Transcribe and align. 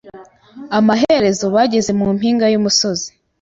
Amaherezo, 0.77 1.45
bageze 1.55 1.91
mu 1.99 2.05
mpinga 2.15 2.45
y'umusozi. 2.53 3.09